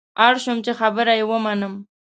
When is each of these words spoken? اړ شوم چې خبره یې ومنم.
اړ 0.25 0.33
شوم 0.43 0.57
چې 0.65 0.71
خبره 0.79 1.13
یې 1.19 1.23
ومنم. 1.31 1.73